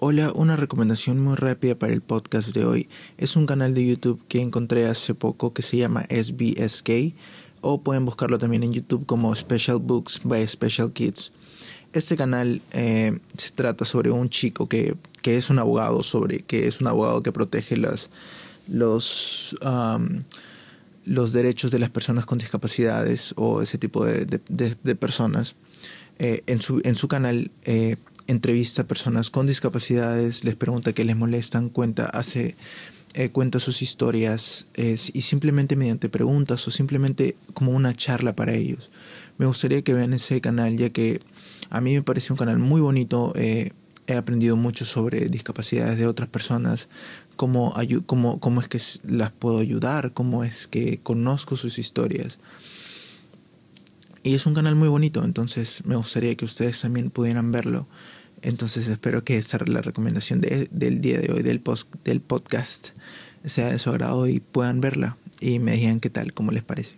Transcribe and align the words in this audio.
Hola, 0.00 0.30
una 0.32 0.54
recomendación 0.54 1.18
muy 1.18 1.34
rápida 1.34 1.76
para 1.76 1.92
el 1.92 2.02
podcast 2.02 2.54
de 2.54 2.64
hoy. 2.64 2.88
Es 3.16 3.34
un 3.34 3.46
canal 3.46 3.74
de 3.74 3.84
YouTube 3.84 4.22
que 4.28 4.40
encontré 4.40 4.86
hace 4.86 5.12
poco 5.12 5.52
que 5.52 5.62
se 5.62 5.76
llama 5.76 6.06
SBSK 6.08 7.16
o 7.62 7.82
pueden 7.82 8.04
buscarlo 8.04 8.38
también 8.38 8.62
en 8.62 8.72
YouTube 8.72 9.06
como 9.06 9.34
Special 9.34 9.80
Books 9.80 10.20
by 10.22 10.46
Special 10.46 10.92
Kids. 10.92 11.32
Este 11.92 12.16
canal 12.16 12.62
eh, 12.74 13.18
se 13.36 13.50
trata 13.50 13.84
sobre 13.84 14.12
un 14.12 14.28
chico 14.28 14.68
que, 14.68 14.96
es 15.24 15.50
un 15.50 15.58
abogado 15.58 16.04
sobre 16.04 16.42
que 16.42 16.68
es 16.68 16.80
un 16.80 16.86
abogado 16.86 17.20
que 17.24 17.32
protege 17.32 17.76
las, 17.76 18.08
los 18.68 19.56
los 21.06 21.32
derechos 21.32 21.72
de 21.72 21.80
las 21.80 21.90
personas 21.90 22.24
con 22.24 22.38
discapacidades 22.38 23.34
o 23.36 23.62
ese 23.62 23.78
tipo 23.78 24.04
de, 24.04 24.94
personas. 24.94 25.56
Eh, 26.20 26.42
en, 26.46 26.60
su, 26.60 26.80
en 26.84 26.96
su 26.96 27.06
canal 27.06 27.50
eh, 27.64 27.96
entrevista 28.28 28.82
a 28.82 28.86
personas 28.86 29.30
con 29.30 29.46
discapacidades, 29.46 30.44
les 30.44 30.54
pregunta 30.54 30.92
qué 30.92 31.04
les 31.04 31.16
molestan, 31.16 31.68
cuenta, 31.68 32.06
hace, 32.06 32.54
eh, 33.14 33.30
cuenta 33.30 33.58
sus 33.58 33.82
historias 33.82 34.66
y 34.76 35.22
simplemente 35.22 35.74
mediante 35.74 36.08
preguntas 36.08 36.68
o 36.68 36.70
simplemente 36.70 37.36
como 37.54 37.72
una 37.72 37.92
charla 37.92 38.36
para 38.36 38.54
ellos. 38.54 38.90
Me 39.38 39.46
gustaría 39.46 39.82
que 39.82 39.94
vean 39.94 40.14
ese 40.14 40.40
canal 40.40 40.76
ya 40.76 40.90
que 40.90 41.20
a 41.70 41.80
mí 41.80 41.94
me 41.94 42.02
parece 42.02 42.32
un 42.32 42.38
canal 42.38 42.58
muy 42.58 42.80
bonito. 42.80 43.32
he 43.36 43.72
aprendido 44.16 44.56
mucho 44.56 44.86
sobre 44.86 45.26
discapacidades 45.26 45.98
de 45.98 46.06
otras 46.06 46.30
personas, 46.30 46.88
cómo, 47.36 47.74
cómo, 48.06 48.40
cómo 48.40 48.60
es 48.60 48.68
que 48.68 48.80
las 49.04 49.32
puedo 49.32 49.58
ayudar, 49.58 50.12
cómo 50.12 50.44
es 50.44 50.66
que 50.66 50.98
conozco 50.98 51.56
sus 51.56 51.78
historias. 51.78 52.38
Y 54.22 54.34
es 54.34 54.44
un 54.44 54.54
canal 54.54 54.74
muy 54.74 54.88
bonito, 54.88 55.24
entonces 55.24 55.82
me 55.86 55.96
gustaría 55.96 56.34
que 56.34 56.44
ustedes 56.44 56.80
también 56.80 57.08
pudieran 57.08 57.50
verlo. 57.52 57.86
Entonces 58.42 58.88
espero 58.88 59.24
que 59.24 59.38
esa 59.38 59.58
la 59.66 59.82
recomendación 59.82 60.40
del 60.40 61.00
día 61.00 61.18
de 61.18 61.32
hoy 61.32 61.42
del, 61.42 61.60
post, 61.60 61.92
del 62.04 62.20
podcast 62.20 62.90
sea 63.44 63.70
de 63.70 63.78
su 63.78 63.90
agrado 63.90 64.26
y 64.28 64.40
puedan 64.40 64.80
verla 64.80 65.16
y 65.40 65.58
me 65.58 65.72
digan 65.72 66.00
qué 66.00 66.10
tal, 66.10 66.32
cómo 66.32 66.52
les 66.52 66.62
parece. 66.62 66.92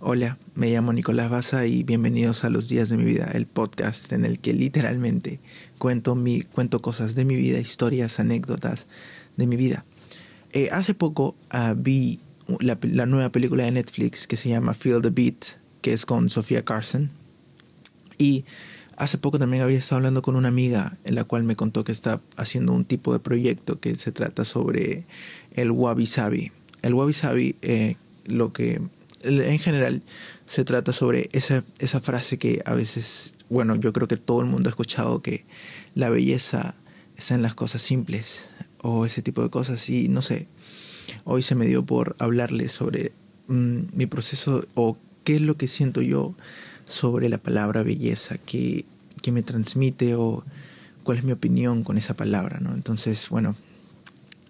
Hola, 0.00 0.38
me 0.54 0.70
llamo 0.70 0.92
Nicolás 0.92 1.30
Baza 1.30 1.66
y 1.66 1.82
bienvenidos 1.82 2.44
a 2.44 2.50
Los 2.50 2.68
Días 2.68 2.90
de 2.90 2.98
mi 2.98 3.04
Vida, 3.04 3.30
el 3.32 3.46
podcast 3.46 4.12
en 4.12 4.24
el 4.24 4.38
que 4.38 4.52
literalmente 4.52 5.40
cuento, 5.78 6.14
mi, 6.14 6.42
cuento 6.42 6.82
cosas 6.82 7.14
de 7.14 7.24
mi 7.24 7.36
vida, 7.36 7.58
historias, 7.58 8.20
anécdotas 8.20 8.86
de 9.36 9.46
mi 9.46 9.56
vida. 9.56 9.84
Eh, 10.52 10.68
hace 10.72 10.94
poco 10.94 11.34
ah, 11.50 11.74
vi 11.76 12.20
la, 12.60 12.78
la, 12.82 13.06
nueva 13.06 13.30
película 13.30 13.64
de 13.64 13.72
Netflix 13.72 14.26
que 14.26 14.36
se 14.36 14.50
llama 14.50 14.74
Feel 14.74 15.00
the 15.00 15.10
Beat, 15.10 15.58
que 15.80 15.92
es 15.92 16.04
con 16.04 16.28
Sofía 16.28 16.64
Carson. 16.64 17.10
Y 18.18 18.44
hace 18.96 19.18
poco 19.18 19.38
también 19.38 19.62
había 19.62 19.78
estado 19.78 19.98
hablando 19.98 20.22
con 20.22 20.36
una 20.36 20.48
amiga 20.48 20.96
en 21.04 21.14
la 21.14 21.24
cual 21.24 21.44
me 21.44 21.56
contó 21.56 21.84
que 21.84 21.92
está 21.92 22.20
haciendo 22.36 22.72
un 22.72 22.84
tipo 22.84 23.12
de 23.12 23.18
proyecto 23.18 23.80
que 23.80 23.94
se 23.96 24.12
trata 24.12 24.44
sobre 24.44 25.04
el 25.52 25.70
wabi 25.70 26.06
sabi. 26.06 26.52
El 26.82 26.94
wabi 26.94 27.12
sabi, 27.12 27.56
eh, 27.62 27.96
lo 28.26 28.52
que 28.52 28.80
en 29.22 29.58
general 29.58 30.02
se 30.46 30.64
trata 30.64 30.92
sobre 30.92 31.30
esa, 31.32 31.64
esa 31.78 32.00
frase 32.00 32.38
que 32.38 32.62
a 32.66 32.74
veces, 32.74 33.34
bueno, 33.48 33.74
yo 33.76 33.92
creo 33.92 34.08
que 34.08 34.16
todo 34.16 34.40
el 34.40 34.46
mundo 34.46 34.68
ha 34.68 34.70
escuchado 34.70 35.22
que 35.22 35.44
la 35.94 36.10
belleza 36.10 36.74
está 37.16 37.34
en 37.34 37.42
las 37.42 37.54
cosas 37.54 37.82
simples 37.82 38.50
o 38.82 39.06
ese 39.06 39.22
tipo 39.22 39.42
de 39.42 39.50
cosas 39.50 39.88
y 39.88 40.08
no 40.08 40.20
sé, 40.20 40.46
hoy 41.24 41.42
se 41.42 41.54
me 41.54 41.66
dio 41.66 41.84
por 41.84 42.16
hablarles 42.18 42.72
sobre 42.72 43.12
mm, 43.48 43.80
mi 43.94 44.06
proceso 44.06 44.66
o 44.74 44.98
qué 45.24 45.36
es 45.36 45.40
lo 45.40 45.56
que 45.56 45.68
siento 45.68 46.02
yo 46.02 46.34
sobre 46.86 47.28
la 47.28 47.38
palabra 47.38 47.82
belleza, 47.82 48.38
que, 48.38 48.84
que 49.22 49.32
me 49.32 49.42
transmite 49.42 50.14
o 50.14 50.44
cuál 51.02 51.18
es 51.18 51.24
mi 51.24 51.32
opinión 51.32 51.84
con 51.84 51.98
esa 51.98 52.14
palabra, 52.14 52.60
¿no? 52.60 52.74
Entonces, 52.74 53.28
bueno, 53.28 53.54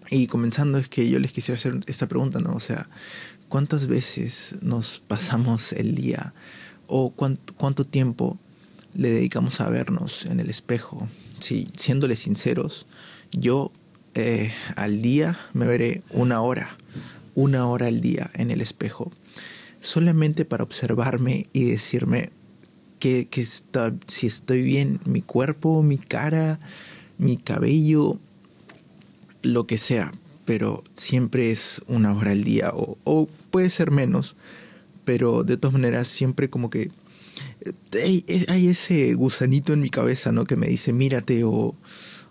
y 0.09 0.27
comenzando 0.27 0.77
es 0.77 0.87
que 0.87 1.09
yo 1.09 1.19
les 1.19 1.31
quisiera 1.31 1.57
hacer 1.57 1.79
esta 1.87 2.07
pregunta, 2.07 2.39
¿no? 2.39 2.53
O 2.53 2.59
sea, 2.59 2.87
¿cuántas 3.49 3.87
veces 3.87 4.55
nos 4.61 5.01
pasamos 5.07 5.73
el 5.73 5.95
día 5.95 6.33
o 6.87 7.11
cuánto, 7.11 7.85
tiempo 7.85 8.37
le 8.93 9.09
dedicamos 9.09 9.61
a 9.61 9.69
vernos 9.69 10.25
en 10.25 10.39
el 10.39 10.49
espejo? 10.49 11.07
Si, 11.39 11.67
siéndole 11.75 12.15
sinceros, 12.15 12.85
yo 13.31 13.71
eh, 14.13 14.53
al 14.75 15.01
día 15.01 15.37
me 15.53 15.65
veré 15.65 16.03
una 16.11 16.41
hora, 16.41 16.75
una 17.33 17.67
hora 17.67 17.87
al 17.87 18.01
día 18.01 18.29
en 18.33 18.51
el 18.51 18.61
espejo, 18.61 19.11
solamente 19.85 20.45
para 20.45 20.63
observarme 20.63 21.45
y 21.53 21.65
decirme 21.65 22.31
que, 22.99 23.27
que 23.27 23.41
está, 23.41 23.93
si 24.07 24.27
estoy 24.27 24.61
bien, 24.61 24.99
mi 25.05 25.21
cuerpo, 25.21 25.83
mi 25.83 25.97
cara, 25.97 26.59
mi 27.17 27.37
cabello, 27.37 28.19
lo 29.41 29.67
que 29.67 29.77
sea, 29.77 30.11
pero 30.45 30.83
siempre 30.93 31.51
es 31.51 31.83
una 31.87 32.13
hora 32.13 32.31
al 32.31 32.43
día 32.43 32.71
o, 32.73 33.29
puede 33.51 33.69
ser 33.69 33.91
menos, 33.91 34.35
pero 35.03 35.43
de 35.43 35.57
todas 35.57 35.73
maneras 35.73 36.07
siempre 36.07 36.49
como 36.49 36.69
que 36.69 36.91
hay, 37.93 38.23
ese 38.67 39.13
gusanito 39.13 39.73
en 39.73 39.81
mi 39.81 39.89
cabeza, 39.89 40.31
¿no? 40.31 40.45
Que 40.45 40.55
me 40.55 40.67
dice, 40.67 40.93
mírate 40.93 41.43
o, 41.43 41.75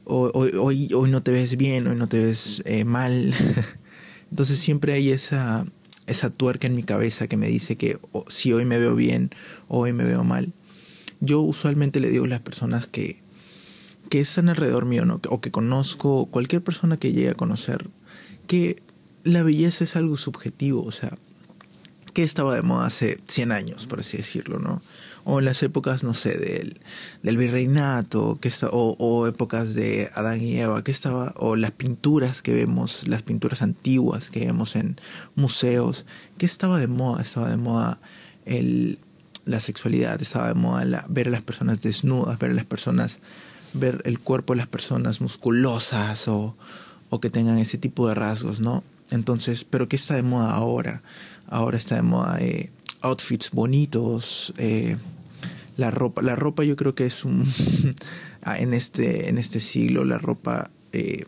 hoy, 0.04 0.88
hoy 0.92 1.10
no 1.10 1.22
te 1.22 1.30
ves 1.30 1.56
bien, 1.56 1.86
hoy 1.86 1.96
no 1.96 2.08
te 2.08 2.18
ves 2.18 2.62
eh, 2.64 2.84
mal. 2.84 3.34
Entonces 4.30 4.58
siempre 4.58 4.92
hay 4.92 5.10
esa, 5.10 5.66
esa 6.06 6.30
tuerca 6.30 6.66
en 6.66 6.74
mi 6.74 6.82
cabeza 6.82 7.28
que 7.28 7.36
me 7.36 7.48
dice 7.48 7.76
que 7.76 7.98
si 8.28 8.52
hoy 8.52 8.64
me 8.64 8.78
veo 8.78 8.94
bien 8.94 9.30
hoy 9.68 9.92
me 9.92 10.04
veo 10.04 10.24
mal. 10.24 10.52
Yo 11.20 11.40
usualmente 11.40 12.00
le 12.00 12.10
digo 12.10 12.24
a 12.24 12.28
las 12.28 12.40
personas 12.40 12.86
que 12.86 13.24
que 14.08 14.20
están 14.20 14.48
alrededor 14.48 14.84
mío, 14.84 15.04
¿no? 15.04 15.20
o 15.28 15.40
que 15.40 15.50
conozco, 15.50 16.26
cualquier 16.26 16.62
persona 16.62 16.98
que 16.98 17.12
llegue 17.12 17.30
a 17.30 17.34
conocer, 17.34 17.88
que 18.46 18.82
la 19.24 19.42
belleza 19.42 19.84
es 19.84 19.96
algo 19.96 20.16
subjetivo, 20.16 20.84
o 20.84 20.92
sea, 20.92 21.16
que 22.12 22.22
estaba 22.22 22.54
de 22.54 22.62
moda 22.62 22.86
hace 22.86 23.18
100 23.26 23.52
años, 23.52 23.86
por 23.86 24.00
así 24.00 24.18
decirlo, 24.18 24.58
¿no? 24.58 24.82
O 25.24 25.38
en 25.38 25.46
las 25.46 25.62
épocas, 25.62 26.04
no 26.04 26.14
sé, 26.14 26.36
del, 26.36 26.80
del 27.22 27.36
virreinato, 27.38 28.38
que 28.40 28.48
está, 28.48 28.68
o, 28.70 29.26
épocas 29.26 29.74
de 29.74 30.10
Adán 30.14 30.42
y 30.42 30.58
Eva, 30.58 30.84
que 30.84 30.90
estaba, 30.90 31.34
o 31.36 31.56
las 31.56 31.70
pinturas 31.70 32.42
que 32.42 32.52
vemos, 32.52 33.08
las 33.08 33.22
pinturas 33.22 33.62
antiguas 33.62 34.30
que 34.30 34.40
vemos 34.46 34.76
en 34.76 35.00
museos, 35.34 36.04
que 36.36 36.46
estaba 36.46 36.78
de 36.78 36.88
moda, 36.88 37.22
estaba 37.22 37.48
de 37.48 37.56
moda 37.56 37.98
el, 38.44 38.98
la 39.46 39.60
sexualidad, 39.60 40.20
estaba 40.20 40.48
de 40.48 40.54
moda 40.54 41.06
ver 41.08 41.28
a 41.28 41.30
las 41.30 41.42
personas 41.42 41.80
desnudas, 41.80 42.38
ver 42.38 42.50
a 42.50 42.54
las 42.54 42.66
personas 42.66 43.18
ver 43.74 44.02
el 44.04 44.20
cuerpo 44.20 44.52
de 44.52 44.58
las 44.58 44.68
personas 44.68 45.20
musculosas 45.20 46.28
o, 46.28 46.56
o 47.10 47.20
que 47.20 47.30
tengan 47.30 47.58
ese 47.58 47.76
tipo 47.76 48.08
de 48.08 48.14
rasgos, 48.14 48.60
¿no? 48.60 48.82
Entonces, 49.10 49.64
¿pero 49.64 49.88
qué 49.88 49.96
está 49.96 50.14
de 50.14 50.22
moda 50.22 50.52
ahora? 50.52 51.02
Ahora 51.48 51.76
está 51.76 51.96
de 51.96 52.02
moda 52.02 52.38
eh, 52.40 52.70
outfits 53.04 53.50
bonitos, 53.50 54.52
eh, 54.56 54.96
la 55.76 55.90
ropa. 55.90 56.22
La 56.22 56.34
ropa 56.34 56.64
yo 56.64 56.76
creo 56.76 56.94
que 56.94 57.06
es 57.06 57.24
un... 57.24 57.46
Ah, 58.46 58.58
en, 58.58 58.74
este, 58.74 59.30
en 59.30 59.38
este 59.38 59.58
siglo 59.58 60.04
la 60.04 60.18
ropa 60.18 60.70
eh, 60.92 61.24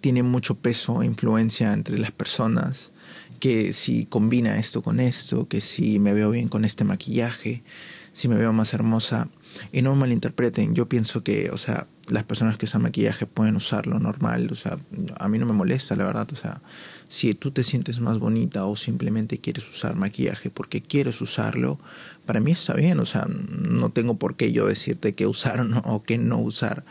tiene 0.00 0.22
mucho 0.22 0.54
peso 0.54 1.02
e 1.02 1.06
influencia 1.06 1.72
entre 1.72 1.98
las 1.98 2.12
personas. 2.12 2.92
Que 3.40 3.72
si 3.72 4.06
combina 4.06 4.60
esto 4.60 4.82
con 4.82 5.00
esto, 5.00 5.48
que 5.48 5.60
si 5.60 5.98
me 5.98 6.14
veo 6.14 6.30
bien 6.30 6.48
con 6.48 6.64
este 6.64 6.84
maquillaje, 6.84 7.64
si 8.12 8.28
me 8.28 8.36
veo 8.36 8.52
más 8.52 8.74
hermosa 8.74 9.28
y 9.72 9.82
no 9.82 9.94
malinterpreten, 9.94 10.74
yo 10.74 10.88
pienso 10.88 11.22
que, 11.22 11.50
o 11.50 11.58
sea, 11.58 11.86
las 12.08 12.24
personas 12.24 12.58
que 12.58 12.66
usan 12.66 12.82
maquillaje 12.82 13.26
pueden 13.26 13.56
usarlo 13.56 13.98
normal, 13.98 14.48
o 14.50 14.54
sea, 14.54 14.78
a 15.18 15.28
mí 15.28 15.38
no 15.38 15.46
me 15.46 15.52
molesta, 15.52 15.96
la 15.96 16.04
verdad, 16.04 16.28
o 16.32 16.36
sea, 16.36 16.60
si 17.08 17.34
tú 17.34 17.50
te 17.50 17.64
sientes 17.64 18.00
más 18.00 18.18
bonita 18.18 18.64
o 18.64 18.76
simplemente 18.76 19.38
quieres 19.38 19.68
usar 19.68 19.94
maquillaje 19.96 20.50
porque 20.50 20.80
quieres 20.80 21.20
usarlo, 21.20 21.78
para 22.26 22.40
mí 22.40 22.52
está 22.52 22.74
bien, 22.74 23.00
o 23.00 23.06
sea, 23.06 23.26
no 23.26 23.90
tengo 23.90 24.14
por 24.14 24.36
qué 24.36 24.52
yo 24.52 24.66
decirte 24.66 25.14
qué 25.14 25.26
usar 25.26 25.60
o, 25.60 25.64
no, 25.64 25.78
o 25.84 26.02
qué 26.02 26.18
no 26.18 26.38
usar, 26.38 26.84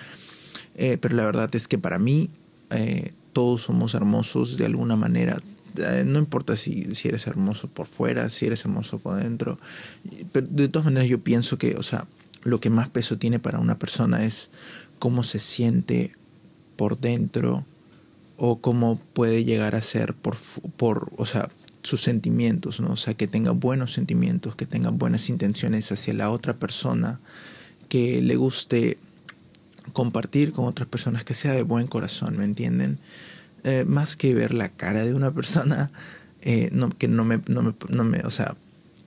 eh, 0.76 0.98
pero 1.00 1.16
la 1.16 1.26
verdad 1.26 1.54
es 1.56 1.68
que 1.68 1.78
para 1.78 2.00
mí 2.00 2.30
eh, 2.70 3.14
todos 3.34 3.64
somos 3.64 3.94
hermosos 3.94 4.58
de 4.58 4.66
alguna 4.66 4.96
manera, 4.96 5.38
eh, 5.78 6.04
no 6.06 6.20
importa 6.20 6.56
si, 6.56 6.96
si 6.96 7.08
eres 7.08 7.28
hermoso 7.28 7.68
por 7.68 7.88
fuera, 7.88 8.30
si 8.30 8.46
eres 8.46 8.64
hermoso 8.66 9.00
por 9.00 9.22
dentro, 9.22 9.58
pero 10.32 10.48
de 10.50 10.68
todas 10.68 10.86
maneras 10.86 11.10
yo 11.10 11.20
pienso 11.20 11.58
que, 11.58 11.76
o 11.76 11.84
sea, 11.84 12.06
lo 12.44 12.60
que 12.60 12.70
más 12.70 12.90
peso 12.90 13.18
tiene 13.18 13.40
para 13.40 13.60
una 13.60 13.78
persona 13.78 14.24
es 14.24 14.50
cómo 15.00 15.24
se 15.24 15.40
siente 15.40 16.12
por 16.76 17.00
dentro 17.00 17.66
o 18.38 18.60
cómo 18.60 19.00
puede 19.14 19.46
llegar 19.46 19.76
a 19.76 19.82
ser 19.82 20.14
por, 20.14 20.36
por 20.78 21.12
o 21.18 21.26
sea, 21.26 21.50
sus 21.84 22.02
sentimientos, 22.02 22.80
¿no? 22.80 22.94
O 22.94 22.98
sea, 22.98 23.14
que 23.14 23.28
tenga 23.28 23.52
buenos 23.52 23.94
sentimientos, 23.94 24.56
que 24.56 24.66
tenga 24.66 24.90
buenas 24.90 25.30
intenciones 25.30 25.92
hacia 25.92 26.14
la 26.14 26.30
otra 26.30 26.56
persona, 26.56 27.20
que 27.90 28.22
le 28.22 28.36
guste 28.36 28.98
compartir 29.94 30.54
con 30.54 30.66
otras 30.66 30.88
personas, 30.88 31.24
que 31.24 31.34
sea 31.34 31.54
de 31.54 31.64
buen 31.64 31.88
corazón, 31.88 32.38
¿me 32.38 32.46
entienden? 32.46 33.00
Eh, 33.64 33.84
más 33.86 34.16
que 34.16 34.34
ver 34.34 34.54
la 34.54 34.70
cara 34.70 35.06
de 35.06 35.14
una 35.14 35.32
persona, 35.36 35.92
eh, 36.42 36.70
no, 36.72 36.90
que 36.90 37.08
no 37.08 37.26
me, 37.26 37.42
no 37.48 37.62
me, 37.62 37.74
no 37.90 38.04
me, 38.04 38.20
o 38.20 38.32
sea, 38.32 38.56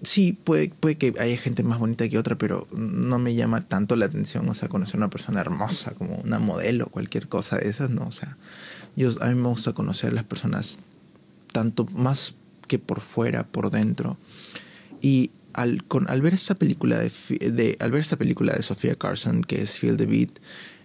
sí, 0.04 0.32
puede, 0.32 0.68
puede 0.68 0.96
que 0.96 1.14
haya 1.18 1.36
gente 1.36 1.62
más 1.62 1.78
bonita 1.78 2.08
que 2.08 2.18
otra, 2.18 2.36
pero 2.36 2.68
no 2.72 3.18
me 3.18 3.34
llama 3.34 3.62
tanto 3.62 3.96
la 3.96 4.06
atención, 4.06 4.48
o 4.48 4.54
sea, 4.54 4.68
conocer 4.68 4.96
una 4.96 5.10
persona 5.10 5.40
hermosa 5.40 5.92
como 5.92 6.16
una 6.16 6.38
modelo, 6.38 6.86
cualquier 6.86 7.28
cosa 7.28 7.56
de 7.56 7.68
esas, 7.68 7.90
no, 7.90 8.06
o 8.06 8.12
sea, 8.12 8.36
yo, 8.96 9.10
a 9.20 9.28
mí 9.28 9.34
me 9.34 9.48
gusta 9.48 9.72
conocer 9.72 10.12
las 10.12 10.24
personas 10.24 10.80
tanto 11.52 11.86
más 11.86 12.34
que 12.66 12.78
por 12.78 13.00
fuera, 13.00 13.44
por 13.44 13.70
dentro. 13.70 14.16
Y 15.00 15.30
al, 15.52 15.84
con, 15.84 16.08
al 16.08 16.22
ver 16.22 16.34
esta 16.34 16.54
película 16.54 16.98
de, 16.98 17.10
de, 17.50 17.76
al 17.80 17.90
ver 17.90 18.00
esta 18.00 18.16
película 18.16 18.54
de 18.54 18.62
Sofía 18.62 18.94
Carson, 18.94 19.42
que 19.42 19.62
es 19.62 19.78
Feel 19.78 19.96
the 19.96 20.06
Beat, 20.06 20.30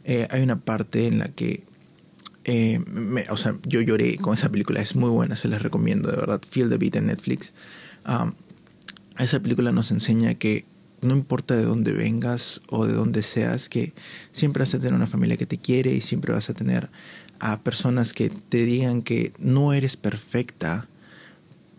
eh, 0.04 0.28
hay 0.32 0.42
una 0.42 0.60
parte 0.60 1.08
en 1.08 1.20
la 1.20 1.30
que 1.30 1.64
eh, 2.46 2.80
o 3.30 3.38
sea, 3.38 3.58
yo 3.64 3.82
lloré 3.82 4.18
con 4.18 4.34
esa 4.34 4.50
película, 4.50 4.82
es 4.82 4.96
muy 4.96 5.10
buena, 5.10 5.36
se 5.36 5.48
las 5.48 5.62
recomiendo, 5.62 6.10
de 6.10 6.18
verdad. 6.18 6.42
Feel 6.50 6.70
the 6.70 6.78
Beat 6.78 6.96
en 6.96 7.08
Netflix. 7.08 7.54
Um, 8.08 8.34
esa 9.24 9.40
película 9.40 9.72
nos 9.72 9.92
enseña 9.92 10.34
que 10.36 10.66
no 11.02 11.14
importa 11.14 11.56
de 11.56 11.64
dónde 11.64 11.92
vengas 11.92 12.62
o 12.70 12.86
de 12.86 12.94
dónde 12.94 13.24
seas, 13.24 13.70
que 13.70 13.94
siempre 14.32 14.64
vas 14.64 14.74
a 14.74 14.80
tener 14.80 14.94
una 14.94 15.08
familia 15.08 15.38
que 15.38 15.46
te 15.46 15.58
quiere 15.58 15.94
y 15.94 16.02
siempre 16.02 16.34
vas 16.34 16.50
a 16.50 16.54
tener 16.54 16.90
a 17.40 17.60
personas 17.60 18.14
que 18.14 18.30
te 18.30 18.66
digan 18.66 19.02
que 19.02 19.34
no 19.40 19.74
eres 19.74 19.96
perfecta, 19.96 20.88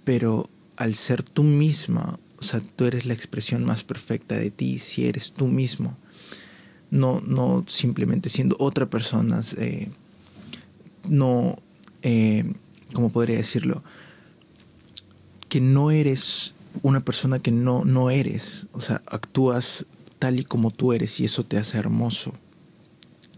pero 0.04 0.48
al 0.76 0.94
ser 0.94 1.22
tú 1.22 1.42
misma, 1.42 2.18
o 2.38 2.42
sea, 2.42 2.60
tú 2.76 2.86
eres 2.86 3.04
la 3.04 3.12
expresión 3.12 3.64
más 3.64 3.84
perfecta 3.84 4.36
de 4.36 4.50
ti 4.50 4.78
si 4.78 5.06
eres 5.06 5.32
tú 5.32 5.46
mismo, 5.46 5.96
no, 6.90 7.20
no 7.20 7.64
simplemente 7.68 8.30
siendo 8.30 8.56
otra 8.58 8.88
persona, 8.88 9.40
eh, 9.58 9.88
no, 11.08 11.58
eh, 12.02 12.52
¿cómo 12.94 13.10
podría 13.10 13.36
decirlo? 13.36 13.82
Que 15.48 15.60
no 15.60 15.90
eres 15.90 16.54
una 16.82 17.00
persona 17.00 17.38
que 17.38 17.50
no, 17.50 17.84
no 17.84 18.10
eres, 18.10 18.66
o 18.72 18.80
sea, 18.80 19.02
actúas 19.06 19.86
tal 20.18 20.38
y 20.38 20.44
como 20.44 20.70
tú 20.70 20.92
eres 20.92 21.18
y 21.20 21.24
eso 21.24 21.44
te 21.44 21.58
hace 21.58 21.78
hermoso. 21.78 22.32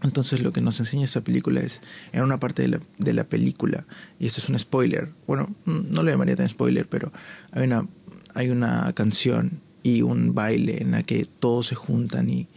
Entonces 0.03 0.41
lo 0.41 0.51
que 0.51 0.61
nos 0.61 0.79
enseña 0.79 1.05
esta 1.05 1.21
película 1.21 1.61
es, 1.61 1.81
en 2.11 2.23
una 2.23 2.39
parte 2.39 2.61
de 2.61 2.67
la, 2.67 2.79
de 2.97 3.13
la 3.13 3.23
película, 3.23 3.85
y 4.19 4.27
este 4.27 4.41
es 4.41 4.49
un 4.49 4.59
spoiler, 4.59 5.09
bueno, 5.27 5.49
no 5.65 6.03
lo 6.03 6.11
llamaría 6.11 6.35
tan 6.35 6.49
spoiler, 6.49 6.87
pero 6.87 7.13
hay 7.51 7.63
una, 7.63 7.87
hay 8.35 8.49
una 8.49 8.91
canción 8.93 9.61
y 9.81 10.01
un 10.01 10.33
baile 10.35 10.81
en 10.81 10.91
la 10.91 11.03
que 11.03 11.25
todos 11.25 11.67
se 11.67 11.75
juntan 11.75 12.29
y 12.29 12.47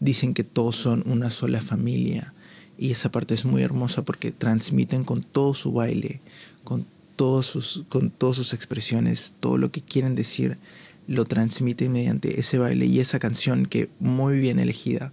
dicen 0.00 0.34
que 0.34 0.44
todos 0.44 0.76
son 0.76 1.02
una 1.06 1.30
sola 1.30 1.60
familia. 1.60 2.32
Y 2.76 2.90
esa 2.90 3.10
parte 3.10 3.34
es 3.34 3.44
muy 3.44 3.62
hermosa 3.62 4.02
porque 4.02 4.32
transmiten 4.32 5.04
con 5.04 5.22
todo 5.22 5.54
su 5.54 5.72
baile, 5.72 6.20
con 6.64 6.86
todos 7.16 7.46
sus, 7.46 7.84
con 7.88 8.10
todas 8.10 8.36
sus 8.36 8.52
expresiones, 8.52 9.34
todo 9.40 9.58
lo 9.58 9.70
que 9.70 9.82
quieren 9.82 10.14
decir, 10.14 10.58
lo 11.06 11.24
transmiten 11.24 11.92
mediante 11.92 12.40
ese 12.40 12.58
baile 12.58 12.86
y 12.86 13.00
esa 13.00 13.18
canción 13.18 13.66
que 13.66 13.88
muy 14.00 14.38
bien 14.38 14.58
elegida. 14.58 15.12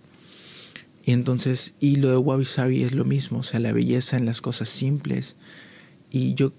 Y 1.04 1.14
entonces, 1.14 1.74
y 1.80 1.98
lo 1.98 2.10
de 2.10 2.18
Wabi 2.18 2.46
Sabi 2.46 2.84
es 2.84 2.94
lo 2.94 3.06
mismo, 3.06 3.40
o 3.40 3.44
sea, 3.44 3.60
la 3.60 3.74
belleza 3.74 4.18
en 4.18 4.26
las 4.26 4.42
cosas 4.42 4.70
simples. 4.70 5.36
Y 6.12 6.36
yo, 6.36 6.54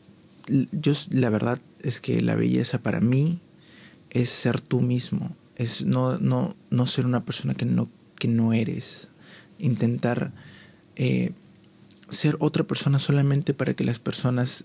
yo, 0.72 0.92
la 1.10 1.30
verdad 1.30 1.60
es 1.80 2.00
que 2.00 2.20
la 2.20 2.34
belleza 2.34 2.82
para 2.82 3.00
mí 3.00 3.40
es 4.10 4.30
ser 4.30 4.60
tú 4.60 4.80
mismo, 4.80 5.36
es 5.56 5.84
no, 5.84 6.18
no, 6.18 6.56
no 6.70 6.86
ser 6.86 7.06
una 7.06 7.24
persona 7.24 7.54
que 7.54 7.64
no, 7.64 7.88
que 8.18 8.28
no 8.28 8.52
eres, 8.52 9.08
intentar 9.58 10.32
eh, 10.96 11.32
ser 12.08 12.36
otra 12.40 12.64
persona 12.64 12.98
solamente 12.98 13.54
para 13.54 13.74
que 13.74 13.84
las 13.84 13.98
personas 13.98 14.64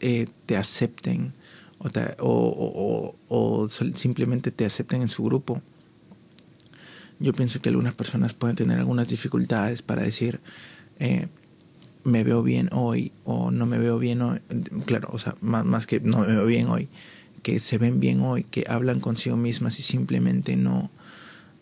eh, 0.00 0.26
te 0.46 0.56
acepten 0.56 1.32
o, 2.18 3.14
o, 3.28 3.68
simplemente 3.68 4.50
te 4.50 4.66
acepten 4.66 5.02
en 5.02 5.08
su 5.08 5.24
grupo. 5.24 5.62
Yo 7.18 7.32
pienso 7.32 7.60
que 7.60 7.68
algunas 7.68 7.94
personas 7.94 8.34
pueden 8.34 8.56
tener 8.56 8.78
algunas 8.78 9.08
dificultades 9.08 9.82
para 9.82 10.02
decir, 10.02 10.40
eh, 10.98 11.28
me 12.04 12.24
veo 12.24 12.42
bien 12.42 12.68
hoy 12.72 13.12
o 13.24 13.50
no 13.50 13.66
me 13.66 13.78
veo 13.78 13.98
bien 13.98 14.22
hoy. 14.22 14.40
Claro, 14.86 15.08
o 15.12 15.18
sea, 15.18 15.34
más, 15.40 15.64
más 15.64 15.86
que 15.86 16.00
no 16.00 16.18
me 16.18 16.28
veo 16.28 16.46
bien 16.46 16.68
hoy, 16.68 16.88
que 17.42 17.60
se 17.60 17.78
ven 17.78 18.00
bien 18.00 18.20
hoy, 18.20 18.44
que 18.44 18.64
hablan 18.68 19.00
consigo 19.00 19.36
mismas 19.36 19.78
y 19.80 19.82
simplemente 19.82 20.56
no, 20.56 20.90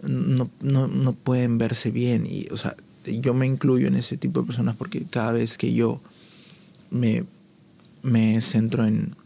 no, 0.02 0.50
no, 0.60 0.88
no 0.88 1.12
pueden 1.12 1.58
verse 1.58 1.90
bien. 1.90 2.26
Y, 2.26 2.46
o 2.50 2.56
sea, 2.56 2.76
yo 3.04 3.34
me 3.34 3.46
incluyo 3.46 3.88
en 3.88 3.96
ese 3.96 4.16
tipo 4.16 4.40
de 4.40 4.46
personas 4.46 4.76
porque 4.76 5.04
cada 5.10 5.32
vez 5.32 5.58
que 5.58 5.72
yo 5.74 6.00
me 6.90 7.24
me 8.02 8.40
centro 8.40 8.86
en, 8.86 9.16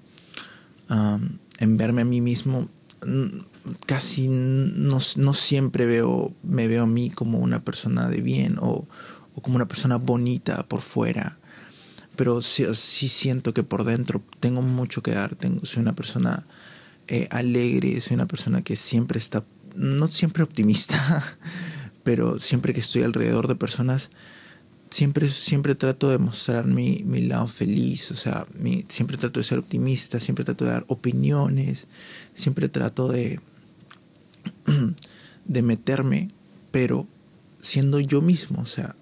en 1.58 1.76
verme 1.76 2.02
a 2.02 2.04
mí 2.04 2.20
mismo, 2.20 2.69
casi 3.86 4.28
no, 4.28 4.98
no, 5.16 5.34
siempre 5.34 5.86
veo, 5.86 6.32
me 6.42 6.69
veo 6.69 6.84
a 6.84 6.86
mí 6.86 7.10
como 7.10 7.38
una 7.38 7.64
persona 7.64 8.08
de 8.08 8.20
bien 8.20 8.58
o, 8.60 8.86
o 9.34 9.40
como 9.40 9.56
una 9.56 9.69
persona 9.69 9.96
bonita 9.96 10.66
por 10.66 10.80
fuera. 10.80 11.38
Pero 12.16 12.42
sí, 12.42 12.66
sí, 12.74 13.08
siento 13.08 13.54
que 13.54 13.62
por 13.62 13.84
dentro 13.84 14.22
tengo 14.40 14.60
mucho 14.60 15.02
que 15.02 15.12
dar. 15.12 15.36
Soy 15.62 15.80
una 15.80 15.94
persona 15.94 16.44
eh, 17.08 17.26
alegre, 17.30 18.00
soy 18.00 18.14
una 18.14 18.26
persona 18.26 18.62
que 18.62 18.76
siempre 18.76 19.19
está, 19.19 19.44
no 19.74 20.06
siempre 20.08 20.42
optimista, 20.42 21.24
pero 22.02 22.38
siempre 22.38 22.74
que 22.74 22.80
estoy 22.80 23.02
alrededor 23.02 23.48
de 23.48 23.54
personas 23.54 24.10
siempre, 24.93 25.29
siempre 25.31 25.75
trato 25.75 26.11
de 26.11 26.19
mostrar 26.19 26.67
mi, 26.67 27.03
mi 27.05 27.23
lado 27.23 27.47
feliz, 27.47 28.11
o 28.11 28.15
sea, 28.15 28.47
mi, 28.55 28.85
siempre 28.89 29.17
trato 29.17 29.41
de 29.41 29.44
ser 29.44 29.59
optimista, 29.59 30.21
siempre 30.21 30.44
trato 30.44 30.67
de 30.67 30.73
dar 30.73 30.85
opiniones, 30.87 31.89
siempre 32.35 32.69
trato 32.69 33.09
de, 33.09 33.41
de 35.47 35.62
meterme, 35.62 36.29
pero 36.71 37.06
siendo 37.59 38.00
yo 38.00 38.21
mismo, 38.21 38.61
o 38.61 38.67
sea, 38.67 38.94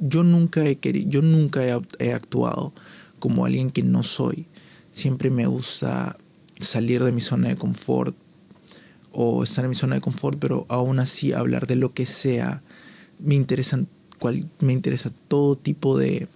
yo 0.00 0.22
nunca 0.22 0.64
he 0.66 0.76
querido, 0.76 1.08
yo 1.08 1.22
nunca 1.22 1.62
he, 1.98 2.12
actuado 2.12 2.74
como 3.20 3.46
alguien 3.46 3.70
que 3.70 3.82
no 3.82 4.02
soy. 4.02 4.46
Siempre 4.90 5.30
me 5.30 5.46
gusta 5.46 6.16
salir 6.60 7.02
de 7.04 7.12
mi 7.12 7.20
zona 7.20 7.48
de 7.48 7.56
confort 7.56 8.16
o 9.12 9.44
estar 9.44 9.64
en 9.64 9.70
mi 9.70 9.76
zona 9.76 9.94
de 9.94 10.00
confort, 10.00 10.38
pero 10.40 10.66
aún 10.68 10.98
así 10.98 11.32
hablar 11.32 11.68
de 11.68 11.76
lo 11.76 11.94
que 11.94 12.04
sea. 12.04 12.62
Me 13.20 13.36
interesan 13.36 13.88
me 14.60 14.72
interesa 14.72 15.10
todo 15.28 15.56
tipo 15.56 15.98
de, 15.98 16.28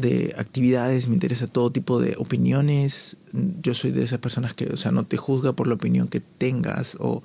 de 0.00 0.34
actividades, 0.38 1.08
me 1.08 1.14
interesa 1.14 1.46
todo 1.46 1.70
tipo 1.70 2.00
de 2.00 2.16
opiniones. 2.18 3.16
Yo 3.62 3.74
soy 3.74 3.90
de 3.90 4.04
esas 4.04 4.18
personas 4.18 4.54
que, 4.54 4.66
o 4.66 4.76
sea, 4.76 4.92
no 4.92 5.04
te 5.04 5.16
juzga 5.16 5.52
por 5.52 5.66
la 5.66 5.74
opinión 5.74 6.08
que 6.08 6.20
tengas 6.20 6.96
o 7.00 7.22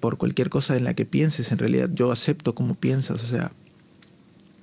por 0.00 0.18
cualquier 0.18 0.50
cosa 0.50 0.76
en 0.76 0.84
la 0.84 0.94
que 0.94 1.06
pienses. 1.06 1.52
En 1.52 1.58
realidad 1.58 1.90
yo 1.92 2.12
acepto 2.12 2.54
como 2.54 2.74
piensas, 2.74 3.24
o 3.24 3.26
sea, 3.26 3.52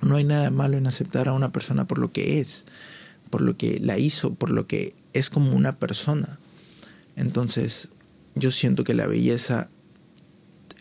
no 0.01 0.15
hay 0.15 0.23
nada 0.23 0.51
malo 0.51 0.77
en 0.77 0.87
aceptar 0.87 1.27
a 1.27 1.33
una 1.33 1.51
persona 1.51 1.85
por 1.85 1.97
lo 1.97 2.11
que 2.11 2.39
es, 2.39 2.65
por 3.29 3.41
lo 3.41 3.57
que 3.57 3.79
la 3.79 3.97
hizo, 3.97 4.33
por 4.33 4.51
lo 4.51 4.67
que 4.67 4.93
es 5.13 5.29
como 5.29 5.53
una 5.53 5.77
persona. 5.77 6.39
Entonces, 7.15 7.89
yo 8.35 8.51
siento 8.51 8.83
que 8.83 8.93
la 8.93 9.07
belleza 9.07 9.69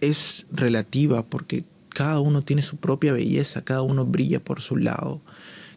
es 0.01 0.47
relativa 0.53 1.25
porque 1.25 1.65
cada 1.97 2.21
uno 2.21 2.43
tiene 2.43 2.61
su 2.61 2.77
propia 2.77 3.15
belleza, 3.15 3.65
cada 3.65 3.81
uno 3.81 4.05
brilla 4.05 4.39
por 4.39 4.61
su 4.61 4.77
lado, 4.77 5.23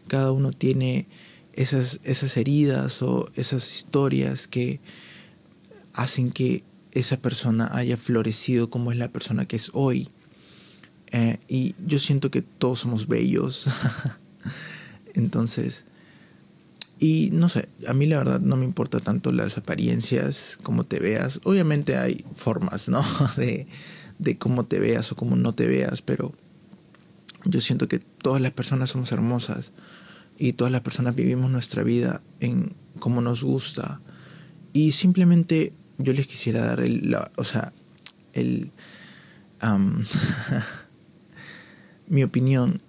cada 0.09 0.33
uno 0.33 0.51
tiene 0.51 1.07
esas, 1.53 2.01
esas 2.03 2.35
heridas 2.35 3.01
o 3.01 3.29
esas 3.35 3.73
historias 3.73 4.45
que 4.49 4.81
hacen 5.93 6.33
que 6.33 6.65
esa 6.91 7.15
persona 7.15 7.69
haya 7.71 7.95
florecido 7.95 8.69
como 8.69 8.91
es 8.91 8.97
la 8.97 9.07
persona 9.07 9.45
que 9.45 9.55
es 9.55 9.71
hoy. 9.73 10.09
Eh, 11.13 11.37
y 11.47 11.73
yo 11.87 11.99
siento 11.99 12.31
que 12.31 12.41
todos 12.41 12.79
somos 12.79 13.07
bellos. 13.07 13.67
Entonces, 15.13 15.85
y 16.99 17.29
no 17.31 17.47
sé, 17.47 17.69
a 17.87 17.93
mí 17.93 18.07
la 18.07 18.17
verdad 18.17 18.41
no 18.41 18.57
me 18.57 18.65
importa 18.65 18.99
tanto 18.99 19.31
las 19.31 19.57
apariencias, 19.57 20.59
como 20.63 20.83
te 20.83 20.99
veas. 20.99 21.39
Obviamente 21.45 21.95
hay 21.95 22.25
formas, 22.35 22.89
¿no? 22.89 23.05
De, 23.37 23.67
de 24.19 24.37
cómo 24.37 24.65
te 24.65 24.79
veas 24.79 25.11
o 25.11 25.15
cómo 25.15 25.35
no 25.35 25.53
te 25.53 25.65
veas, 25.65 26.01
pero 26.01 26.33
yo 27.45 27.61
siento 27.61 27.87
que 27.87 27.99
todas 27.99 28.41
las 28.41 28.51
personas 28.51 28.91
somos 28.91 29.11
hermosas 29.11 29.71
y 30.37 30.53
todas 30.53 30.71
las 30.71 30.81
personas 30.81 31.15
vivimos 31.15 31.49
nuestra 31.49 31.83
vida 31.83 32.21
en 32.39 32.73
como 32.99 33.21
nos 33.21 33.43
gusta. 33.43 34.01
Y 34.73 34.91
simplemente 34.91 35.73
yo 35.97 36.13
les 36.13 36.27
quisiera 36.27 36.65
dar 36.65 36.81
el, 36.81 37.15
o 37.35 37.43
sea, 37.43 37.73
el, 38.33 38.71
mi 42.07 42.23
opinión 42.23 42.81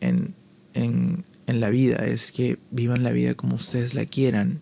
en, 0.00 0.34
en, 0.74 1.24
en 1.46 1.60
la 1.60 1.70
vida 1.70 1.96
es 2.04 2.32
que 2.32 2.58
vivan 2.70 3.02
la 3.02 3.12
vida 3.12 3.34
como 3.34 3.56
ustedes 3.56 3.94
la 3.94 4.04
quieran. 4.04 4.60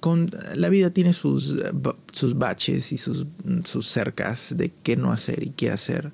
Con, 0.00 0.30
la 0.54 0.68
vida 0.68 0.90
tiene 0.90 1.12
sus, 1.12 1.56
sus 2.14 2.38
baches 2.38 2.92
y 2.92 2.98
sus, 2.98 3.26
sus 3.64 3.88
cercas 3.88 4.56
de 4.56 4.70
qué 4.70 4.96
no 4.96 5.12
hacer 5.12 5.44
y 5.44 5.50
qué 5.50 5.70
hacer. 5.70 6.12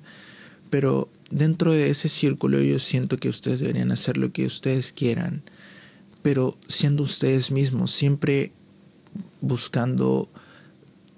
Pero 0.69 1.09
dentro 1.29 1.73
de 1.73 1.89
ese 1.89 2.09
círculo 2.09 2.59
yo 2.61 2.79
siento 2.79 3.17
que 3.17 3.29
ustedes 3.29 3.59
deberían 3.59 3.91
hacer 3.91 4.17
lo 4.17 4.31
que 4.31 4.45
ustedes 4.45 4.93
quieran, 4.93 5.43
pero 6.21 6.57
siendo 6.67 7.03
ustedes 7.03 7.51
mismos, 7.51 7.91
siempre 7.91 8.51
buscando 9.41 10.29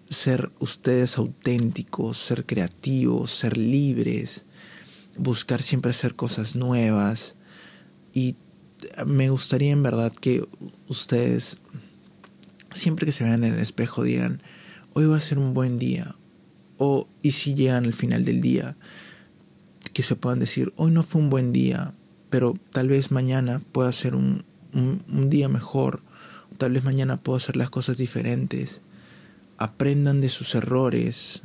ser 0.09 0.51
ustedes 0.59 1.17
auténticos, 1.17 2.17
ser 2.17 2.45
creativos, 2.45 3.31
ser 3.31 3.57
libres, 3.57 4.45
buscar 5.17 5.61
siempre 5.61 5.91
hacer 5.91 6.15
cosas 6.15 6.55
nuevas. 6.55 7.35
Y 8.13 8.35
me 9.05 9.29
gustaría 9.29 9.71
en 9.71 9.83
verdad 9.83 10.11
que 10.13 10.47
ustedes, 10.87 11.59
siempre 12.71 13.05
que 13.05 13.11
se 13.11 13.23
vean 13.23 13.43
en 13.43 13.53
el 13.53 13.59
espejo, 13.59 14.03
digan, 14.03 14.41
hoy 14.93 15.05
va 15.05 15.17
a 15.17 15.21
ser 15.21 15.37
un 15.39 15.53
buen 15.53 15.77
día. 15.77 16.15
O, 16.77 17.07
y 17.21 17.31
si 17.31 17.53
llegan 17.53 17.85
al 17.85 17.93
final 17.93 18.25
del 18.25 18.41
día, 18.41 18.75
que 19.93 20.03
se 20.03 20.15
puedan 20.15 20.39
decir, 20.39 20.73
hoy 20.75 20.91
no 20.91 21.03
fue 21.03 21.21
un 21.21 21.29
buen 21.29 21.53
día, 21.53 21.93
pero 22.29 22.55
tal 22.71 22.89
vez 22.89 23.11
mañana 23.11 23.61
pueda 23.71 23.91
ser 23.91 24.15
un, 24.15 24.43
un, 24.73 25.29
día 25.29 25.49
mejor, 25.49 26.01
tal 26.57 26.71
vez 26.71 26.83
mañana 26.83 27.17
puedo 27.17 27.37
hacer 27.37 27.55
las 27.55 27.69
cosas 27.69 27.97
diferentes. 27.97 28.81
Aprendan 29.57 30.19
de 30.19 30.29
sus 30.29 30.55
errores. 30.55 31.41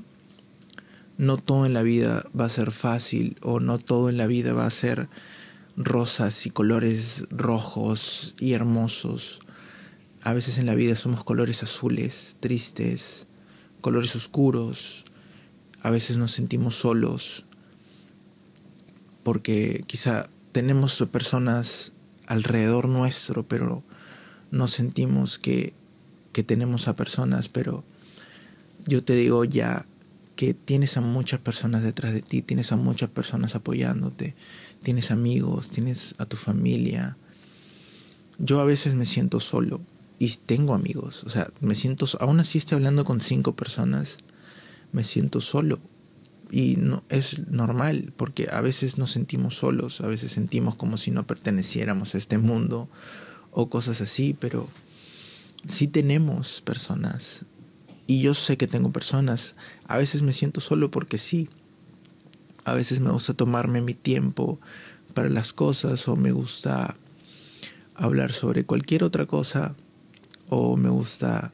No 1.19 1.37
todo 1.37 1.67
en 1.67 1.75
la 1.75 1.83
vida 1.83 2.25
va 2.38 2.47
a 2.47 2.49
ser 2.49 2.71
fácil 2.71 3.37
o 3.43 3.61
no 3.61 3.78
todo 3.78 4.09
en 4.09 4.17
la 4.17 4.26
vida 4.26 4.52
va 4.52 4.67
a 4.67 4.71
ser 4.71 5.09
rosas 5.76 6.47
y 6.47 6.50
colores 6.50 7.26
rojos 7.31 8.35
y 8.38 8.52
hermosos. 8.52 9.40
A 10.23 10.33
veces 10.33 10.59
en 10.59 10.67
la 10.67 10.75
vida 10.75 10.97
somos 10.97 11.23
colores 11.23 11.62
azules, 11.62 12.37
tristes, 12.40 13.28
colores 13.81 14.15
oscuros. 14.17 15.05
A 15.83 15.91
veces 15.91 16.17
nos 16.17 16.33
sentimos 16.33 16.75
solos 16.77 17.45
porque 19.23 19.85
quizá 19.87 20.29
tenemos 20.53 21.05
personas 21.11 21.93
alrededor 22.27 22.89
nuestro, 22.89 23.47
pero 23.47 23.83
no 24.51 24.69
sentimos 24.69 25.39
que, 25.39 25.75
que 26.33 26.43
tenemos 26.43 26.89
a 26.89 26.97
personas, 26.97 27.49
pero 27.49 27.85
yo 28.87 29.05
te 29.05 29.15
digo 29.15 29.45
ya 29.45 29.85
que 30.35 30.55
tienes 30.55 30.97
a 30.97 31.01
muchas 31.01 31.41
personas 31.41 31.83
detrás 31.83 32.13
de 32.13 32.23
ti, 32.23 32.43
tienes 32.43 32.73
a 32.73 32.77
muchas 32.77 33.11
personas 33.11 33.55
apoyándote, 33.55 34.35
tienes 34.83 35.11
amigos, 35.11 35.69
tienes 35.69 36.15
a 36.19 36.27
tu 36.27 36.37
familia. 36.37 37.17
Yo 38.39 38.61
a 38.61 38.65
veces 38.65 38.95
me 38.95 39.05
siento 39.05 39.41
solo 39.41 39.81
y 40.19 40.29
tengo 40.37 40.75
amigos, 40.75 41.23
o 41.25 41.29
sea, 41.29 41.51
me 41.61 41.75
siento, 41.75 42.07
aún 42.21 42.41
así 42.41 42.59
estoy 42.59 42.77
hablando 42.77 43.05
con 43.05 43.21
cinco 43.21 43.55
personas, 43.55 44.19
me 44.93 45.05
siento 45.05 45.41
solo 45.41 45.79
y 46.51 46.77
no 46.77 47.05
es 47.09 47.47
normal 47.49 48.13
porque 48.17 48.49
a 48.51 48.61
veces 48.61 48.99
nos 48.99 49.13
sentimos 49.13 49.57
solos, 49.57 50.01
a 50.01 50.07
veces 50.07 50.33
sentimos 50.33 50.77
como 50.77 50.97
si 50.97 51.11
no 51.11 51.27
perteneciéramos 51.27 52.15
a 52.15 52.19
este 52.19 52.39
mundo 52.39 52.89
o 53.53 53.69
cosas 53.69 54.01
así, 54.01 54.35
pero 54.39 54.69
sí 55.67 55.87
tenemos 55.87 56.63
personas 56.63 57.45
y 58.09 58.23
yo 58.23 58.33
sé 58.35 58.57
que 58.57 58.67
tengo 58.67 58.91
personas. 58.91 59.55
A 59.87 59.99
veces 59.99 60.23
me 60.23 60.33
siento 60.33 60.63
solo 60.63 60.91
porque 60.91 61.19
sí. 61.19 61.49
A 62.65 62.73
veces 62.73 63.01
me 63.01 63.11
gusta 63.11 63.35
tomarme 63.35 63.83
mi 63.83 63.93
tiempo 63.93 64.59
para 65.13 65.29
las 65.29 65.53
cosas 65.53 66.09
o 66.09 66.17
me 66.17 66.33
gusta 66.33 66.97
hablar 67.95 68.33
sobre 68.33 68.65
cualquier 68.65 69.05
otra 69.05 69.27
cosa 69.27 69.75
o 70.49 70.76
me 70.76 70.88
gusta 70.88 71.52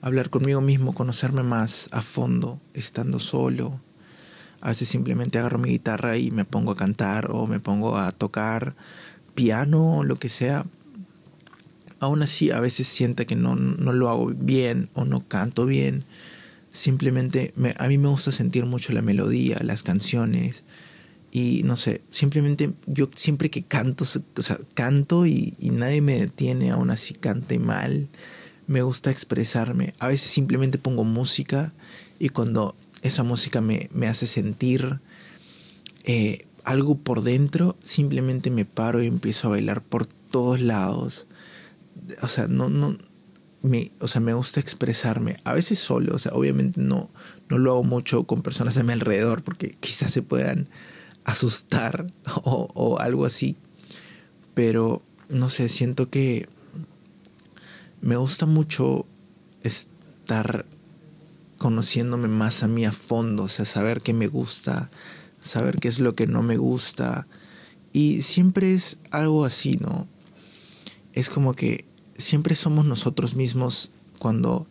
hablar 0.00 0.30
conmigo 0.30 0.60
mismo, 0.60 0.94
conocerme 0.94 1.42
más 1.42 1.88
a 1.92 2.02
fondo, 2.02 2.60
estando 2.74 3.18
solo, 3.18 3.80
a 4.64 4.68
veces 4.68 4.88
simplemente 4.88 5.38
agarro 5.38 5.58
mi 5.58 5.68
guitarra 5.68 6.16
y 6.16 6.30
me 6.30 6.46
pongo 6.46 6.72
a 6.72 6.76
cantar 6.76 7.30
o 7.30 7.46
me 7.46 7.60
pongo 7.60 7.98
a 7.98 8.10
tocar 8.12 8.74
piano 9.34 9.98
o 9.98 10.04
lo 10.04 10.16
que 10.16 10.30
sea. 10.30 10.64
Aún 12.00 12.22
así, 12.22 12.50
a 12.50 12.60
veces 12.60 12.86
siento 12.86 13.26
que 13.26 13.36
no, 13.36 13.56
no 13.56 13.92
lo 13.92 14.08
hago 14.08 14.28
bien 14.28 14.88
o 14.94 15.04
no 15.04 15.28
canto 15.28 15.66
bien. 15.66 16.06
Simplemente 16.72 17.52
me, 17.56 17.74
a 17.78 17.88
mí 17.88 17.98
me 17.98 18.08
gusta 18.08 18.32
sentir 18.32 18.64
mucho 18.64 18.94
la 18.94 19.02
melodía, 19.02 19.58
las 19.62 19.82
canciones. 19.82 20.64
Y 21.36 21.64
no 21.64 21.74
sé, 21.74 22.00
simplemente 22.10 22.72
yo 22.86 23.10
siempre 23.12 23.50
que 23.50 23.64
canto, 23.64 24.04
o 24.04 24.42
sea, 24.42 24.56
canto 24.74 25.26
y, 25.26 25.56
nadie 25.60 26.00
me 26.00 26.16
detiene, 26.16 26.70
aún 26.70 26.90
así 26.90 27.12
cante 27.12 27.58
mal. 27.58 28.06
Me 28.68 28.82
gusta 28.82 29.10
expresarme. 29.10 29.94
A 29.98 30.06
veces 30.06 30.30
simplemente 30.30 30.78
pongo 30.78 31.02
música 31.02 31.72
y 32.20 32.28
cuando 32.28 32.76
esa 33.02 33.24
música 33.24 33.60
me, 33.60 33.88
hace 34.08 34.28
sentir 34.28 35.00
eh, 36.04 36.38
algo 36.62 36.98
por 36.98 37.22
dentro, 37.22 37.76
simplemente 37.82 38.52
me 38.52 38.64
paro 38.64 39.02
y 39.02 39.08
empiezo 39.08 39.48
a 39.48 39.50
bailar 39.50 39.82
por 39.82 40.06
todos 40.06 40.60
lados. 40.60 41.26
O 42.22 42.28
sea, 42.28 42.46
no, 42.46 42.68
no, 42.68 42.96
me, 43.60 43.90
o 43.98 44.06
sea, 44.06 44.20
me 44.20 44.34
gusta 44.34 44.60
expresarme, 44.60 45.38
a 45.42 45.52
veces 45.52 45.80
solo, 45.80 46.14
o 46.14 46.18
sea, 46.20 46.30
obviamente 46.32 46.80
no, 46.80 47.10
no 47.48 47.58
lo 47.58 47.72
hago 47.72 47.82
mucho 47.82 48.22
con 48.22 48.42
personas 48.42 48.76
a 48.76 48.84
mi 48.84 48.92
alrededor 48.92 49.42
porque 49.42 49.76
quizás 49.80 50.12
se 50.12 50.22
puedan 50.22 50.68
asustar 51.24 52.06
o, 52.44 52.98
algo 53.00 53.24
así, 53.24 53.56
pero 54.54 55.02
no 55.28 55.48
sé, 55.48 55.68
siento 55.68 56.10
que 56.10 56.48
me 58.00 58.16
gusta 58.16 58.46
mucho 58.46 59.06
estar 59.62 60.66
conociéndome 61.58 62.28
más 62.28 62.62
a 62.62 62.68
mí 62.68 62.84
a 62.84 62.92
fondo, 62.92 63.44
o 63.44 63.48
sea, 63.48 63.64
saber 63.64 64.02
qué 64.02 64.12
me 64.12 64.26
gusta, 64.26 64.90
saber 65.40 65.78
qué 65.78 65.88
es 65.88 65.98
lo 65.98 66.14
que 66.14 66.26
no 66.26 66.42
me 66.42 66.58
gusta. 66.58 67.26
Y 67.92 68.22
siempre 68.22 68.74
es 68.74 68.98
algo 69.10 69.44
así, 69.44 69.76
¿no? 69.76 70.06
Es 71.14 71.30
como 71.30 71.54
que 71.54 71.86
siempre 72.16 72.54
somos 72.54 72.84
nosotros 72.84 73.34
mismos 73.34 73.92
cuando 74.18 74.66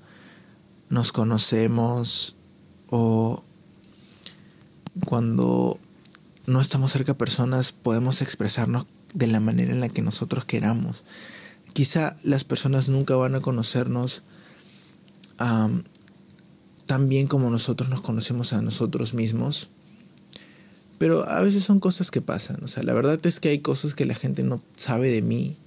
nos 0.90 1.12
conocemos 1.12 2.36
o 2.90 3.44
cuando 5.06 5.80
no 6.46 6.62
estamos 6.62 6.92
cerca 6.92 7.14
de 7.14 7.18
personas 7.18 7.72
podemos 7.72 8.22
expresarnos 8.22 8.86
de 9.14 9.28
la 9.28 9.40
manera 9.40 9.72
en 9.72 9.80
la 9.80 9.90
que 9.90 10.02
nosotros 10.02 10.46
queramos. 10.46 11.04
Quizá 11.74 12.18
las 12.24 12.44
personas 12.44 12.90
nunca 12.90 13.16
van 13.16 13.36
a 13.36 13.42
conocernos 13.42 14.24
tan 16.86 17.10
bien 17.10 17.28
como 17.28 17.50
nosotros 17.50 17.90
nos 17.90 18.02
conocemos 18.02 18.54
a 18.54 18.62
nosotros 18.62 19.14
mismos. 19.14 19.70
Pero 20.98 21.28
a 21.28 21.42
veces 21.42 21.64
son 21.64 21.80
cosas 21.80 22.12
que 22.12 22.22
pasan. 22.22 22.64
O 22.64 22.68
sea, 22.68 22.84
la 22.84 22.94
verdad 22.94 23.20
es 23.26 23.40
que 23.40 23.50
hay 23.50 23.60
cosas 23.60 23.94
que 23.94 24.06
la 24.06 24.16
gente 24.16 24.44
no 24.44 24.62
sabe 24.76 25.10
de 25.10 25.22
mí. 25.22 25.58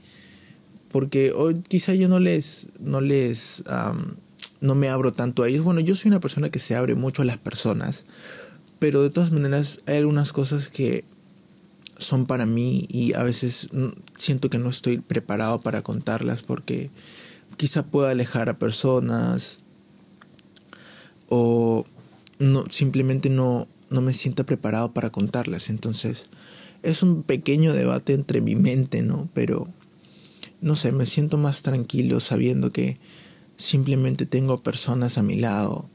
Porque 0.89 1.33
hoy 1.33 1.61
quizá 1.69 1.95
yo 1.95 2.09
no 2.09 2.21
les, 2.21 2.69
no 2.79 3.01
les, 3.01 3.65
no 4.61 4.75
me 4.75 4.89
abro 4.89 5.13
tanto 5.13 5.43
a 5.43 5.49
ellos. 5.49 5.65
Bueno, 5.65 5.81
yo 5.81 5.95
soy 5.95 6.11
una 6.11 6.21
persona 6.21 6.51
que 6.51 6.59
se 6.59 6.77
abre 6.77 6.95
mucho 6.95 7.23
a 7.23 7.25
las 7.25 7.39
personas. 7.39 8.05
Pero 8.79 9.03
de 9.03 9.11
todas 9.11 9.33
maneras 9.33 9.81
hay 9.87 9.97
algunas 9.97 10.33
cosas 10.33 10.69
que 10.69 11.05
son 11.99 12.27
para 12.27 12.47
mí 12.47 12.87
y 12.91 13.15
a 13.15 13.23
veces 13.23 13.71
siento 14.17 14.51
que 14.51 14.59
no 14.59 14.69
estoy 14.69 14.99
preparado 14.99 15.61
para 15.61 15.83
contarlas 15.83 16.43
porque 16.43 16.91
quizá 17.57 17.85
pueda 17.85 18.11
alejar 18.11 18.49
a 18.49 18.59
personas 18.59 19.61
o 21.29 21.85
no, 22.39 22.65
simplemente 22.69 23.31
no, 23.31 23.67
no 23.91 24.01
me 24.03 24.13
sienta 24.13 24.45
preparado 24.45 24.93
para 24.93 25.11
contarlas. 25.11 25.71
Entonces, 25.71 26.27
es 26.83 27.03
un 27.03 27.23
pequeño 27.23 27.73
debate 27.73 28.13
entre 28.13 28.41
mi 28.41 28.55
mente, 28.55 29.03
¿no? 29.03 29.29
Pero, 29.33 29.69
no 30.61 30.77
sé, 30.77 30.93
me 30.93 31.07
siento 31.07 31.39
más 31.39 31.63
tranquilo 31.63 32.21
sabiendo 32.21 32.73
que 32.73 32.99
simplemente 33.57 34.27
tengo 34.27 34.63
personas 34.63 35.19
a 35.19 35.23
mi 35.23 35.37
lado 35.37 35.89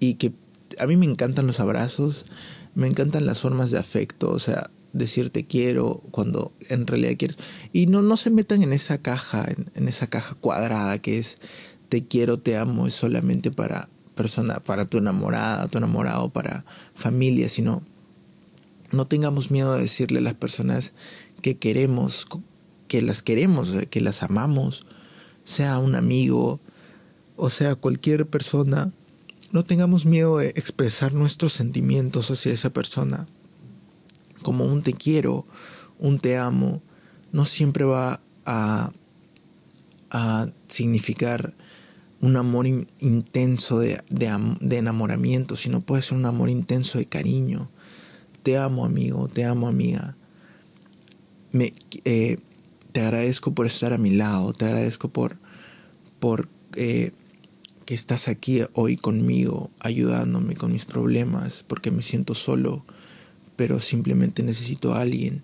y 0.00 0.14
que 0.14 0.32
a 0.78 0.86
mí 0.86 0.96
me 0.96 1.06
encantan 1.06 1.46
los 1.46 1.60
abrazos, 1.60 2.26
me 2.74 2.86
encantan 2.86 3.26
las 3.26 3.40
formas 3.40 3.70
de 3.70 3.78
afecto, 3.78 4.30
o 4.30 4.38
sea, 4.38 4.70
decir 4.92 5.30
te 5.30 5.46
quiero 5.46 6.02
cuando 6.10 6.52
en 6.68 6.86
realidad 6.86 7.14
quieres. 7.18 7.38
Y 7.72 7.86
no, 7.86 8.02
no 8.02 8.16
se 8.16 8.30
metan 8.30 8.62
en 8.62 8.72
esa 8.72 8.98
caja, 8.98 9.44
en, 9.48 9.70
en 9.74 9.88
esa 9.88 10.06
caja 10.08 10.34
cuadrada 10.34 10.98
que 10.98 11.18
es 11.18 11.38
te 11.88 12.06
quiero, 12.06 12.38
te 12.38 12.56
amo, 12.56 12.86
es 12.86 12.94
solamente 12.94 13.50
para 13.50 13.88
persona, 14.14 14.60
para 14.60 14.86
tu 14.86 14.98
enamorada, 14.98 15.68
tu 15.68 15.78
enamorado, 15.78 16.30
para 16.30 16.64
familia, 16.94 17.48
sino 17.48 17.82
no 18.90 19.06
tengamos 19.06 19.50
miedo 19.50 19.74
de 19.74 19.82
decirle 19.82 20.18
a 20.18 20.22
las 20.22 20.34
personas 20.34 20.94
que 21.40 21.58
queremos, 21.58 22.26
que 22.88 23.02
las 23.02 23.22
queremos, 23.22 23.76
que 23.90 24.00
las 24.00 24.22
amamos, 24.22 24.86
sea 25.44 25.78
un 25.78 25.94
amigo 25.94 26.60
o 27.36 27.50
sea 27.50 27.74
cualquier 27.74 28.26
persona, 28.26 28.92
no 29.52 29.64
tengamos 29.64 30.06
miedo 30.06 30.38
de 30.38 30.48
expresar 30.48 31.12
nuestros 31.12 31.52
sentimientos 31.52 32.30
hacia 32.30 32.52
esa 32.52 32.70
persona. 32.70 33.26
Como 34.42 34.64
un 34.64 34.82
te 34.82 34.94
quiero, 34.94 35.46
un 35.98 36.18
te 36.18 36.38
amo, 36.38 36.82
no 37.30 37.44
siempre 37.44 37.84
va 37.84 38.20
a, 38.44 38.90
significar 40.66 41.54
un 42.20 42.36
amor 42.36 42.66
intenso 42.66 43.78
de, 43.78 44.02
de, 44.10 44.76
enamoramiento, 44.76 45.56
sino 45.56 45.80
puede 45.80 46.02
ser 46.02 46.18
un 46.18 46.26
amor 46.26 46.50
intenso 46.50 46.98
de 46.98 47.06
cariño. 47.06 47.70
Te 48.42 48.58
amo 48.58 48.84
amigo, 48.84 49.28
te 49.28 49.44
amo 49.44 49.68
amiga. 49.68 50.16
Me, 51.50 51.72
eh, 52.04 52.38
te 52.92 53.00
agradezco 53.00 53.54
por 53.54 53.66
estar 53.66 53.92
a 53.92 53.98
mi 53.98 54.10
lado, 54.10 54.52
te 54.52 54.66
agradezco 54.66 55.08
por, 55.08 55.38
por 56.20 56.48
eh, 56.76 57.12
estás 57.94 58.28
aquí 58.28 58.62
hoy 58.74 58.96
conmigo, 58.96 59.70
ayudándome 59.80 60.54
con 60.54 60.72
mis 60.72 60.84
problemas, 60.84 61.64
porque 61.66 61.90
me 61.90 62.02
siento 62.02 62.34
solo, 62.34 62.84
pero 63.56 63.80
simplemente 63.80 64.42
necesito 64.42 64.94
a 64.94 65.00
alguien. 65.00 65.42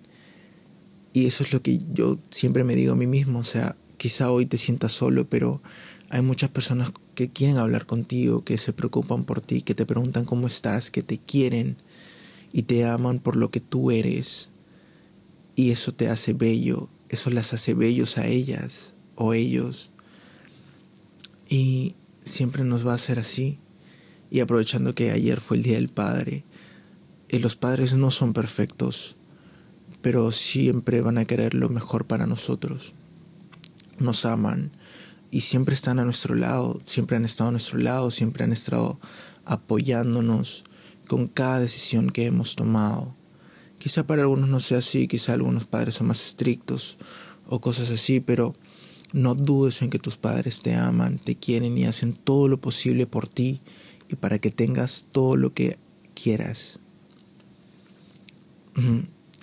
Y 1.12 1.26
eso 1.26 1.42
es 1.42 1.52
lo 1.52 1.62
que 1.62 1.78
yo 1.92 2.18
siempre 2.30 2.64
me 2.64 2.76
digo 2.76 2.92
a 2.92 2.96
mí 2.96 3.06
mismo, 3.06 3.40
o 3.40 3.44
sea, 3.44 3.76
quizá 3.96 4.30
hoy 4.30 4.46
te 4.46 4.58
sientas 4.58 4.92
solo, 4.92 5.28
pero 5.28 5.60
hay 6.10 6.22
muchas 6.22 6.50
personas 6.50 6.92
que 7.14 7.28
quieren 7.28 7.56
hablar 7.56 7.86
contigo, 7.86 8.44
que 8.44 8.56
se 8.58 8.72
preocupan 8.72 9.24
por 9.24 9.40
ti, 9.40 9.62
que 9.62 9.74
te 9.74 9.84
preguntan 9.84 10.24
cómo 10.24 10.46
estás, 10.46 10.90
que 10.90 11.02
te 11.02 11.18
quieren 11.18 11.76
y 12.52 12.62
te 12.62 12.86
aman 12.86 13.18
por 13.18 13.36
lo 13.36 13.50
que 13.50 13.60
tú 13.60 13.90
eres. 13.90 14.50
Y 15.56 15.70
eso 15.72 15.92
te 15.92 16.08
hace 16.08 16.32
bello, 16.32 16.88
eso 17.08 17.30
las 17.30 17.52
hace 17.52 17.74
bellos 17.74 18.16
a 18.16 18.26
ellas 18.26 18.94
o 19.16 19.34
ellos. 19.34 19.90
Y 21.48 21.96
siempre 22.28 22.64
nos 22.64 22.86
va 22.86 22.92
a 22.92 22.96
hacer 22.96 23.18
así. 23.18 23.58
Y 24.30 24.40
aprovechando 24.40 24.94
que 24.94 25.10
ayer 25.10 25.40
fue 25.40 25.56
el 25.56 25.62
Día 25.62 25.76
del 25.76 25.88
Padre, 25.88 26.44
eh, 27.28 27.38
los 27.38 27.56
padres 27.56 27.94
no 27.94 28.10
son 28.10 28.32
perfectos, 28.32 29.16
pero 30.00 30.32
siempre 30.32 31.00
van 31.00 31.18
a 31.18 31.24
querer 31.24 31.54
lo 31.54 31.68
mejor 31.68 32.06
para 32.06 32.26
nosotros. 32.26 32.94
Nos 33.98 34.24
aman 34.24 34.70
y 35.30 35.42
siempre 35.42 35.74
están 35.74 35.98
a 35.98 36.04
nuestro 36.04 36.34
lado, 36.34 36.78
siempre 36.84 37.16
han 37.16 37.24
estado 37.24 37.48
a 37.48 37.52
nuestro 37.52 37.78
lado, 37.78 38.10
siempre 38.10 38.44
han 38.44 38.52
estado 38.52 38.98
apoyándonos 39.44 40.64
con 41.06 41.26
cada 41.26 41.60
decisión 41.60 42.10
que 42.10 42.26
hemos 42.26 42.56
tomado. 42.56 43.14
Quizá 43.78 44.06
para 44.06 44.22
algunos 44.22 44.48
no 44.48 44.60
sea 44.60 44.78
así, 44.78 45.06
quizá 45.06 45.34
algunos 45.34 45.64
padres 45.64 45.96
son 45.96 46.06
más 46.06 46.24
estrictos 46.24 46.98
o 47.46 47.60
cosas 47.60 47.90
así, 47.90 48.20
pero 48.20 48.54
no 49.12 49.34
dudes 49.34 49.82
en 49.82 49.90
que 49.90 49.98
tus 49.98 50.16
padres 50.16 50.62
te 50.62 50.74
aman, 50.74 51.18
te 51.18 51.36
quieren 51.36 51.76
y 51.78 51.86
hacen 51.86 52.12
todo 52.12 52.48
lo 52.48 52.60
posible 52.60 53.06
por 53.06 53.28
ti 53.28 53.60
y 54.08 54.16
para 54.16 54.38
que 54.38 54.50
tengas 54.50 55.06
todo 55.12 55.36
lo 55.36 55.54
que 55.54 55.78
quieras. 56.14 56.80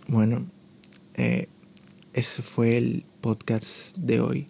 Bueno, 0.08 0.46
eh, 1.16 1.48
ese 2.14 2.42
fue 2.42 2.78
el 2.78 3.06
podcast 3.22 3.98
de 3.98 4.22
hoy. 4.22 4.48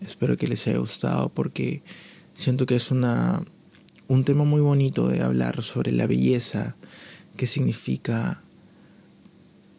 Espero 0.00 0.36
que 0.36 0.46
les 0.46 0.66
haya 0.66 0.78
gustado 0.78 1.28
porque 1.28 1.82
siento 2.34 2.66
que 2.66 2.76
es 2.76 2.90
una, 2.90 3.42
un 4.08 4.24
tema 4.24 4.44
muy 4.44 4.60
bonito 4.60 5.08
de 5.08 5.22
hablar 5.22 5.62
sobre 5.62 5.92
la 5.92 6.06
belleza, 6.06 6.76
qué 7.36 7.46
significa, 7.46 8.42